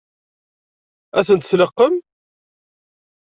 [1.19, 1.95] Ad tent-tleqqem?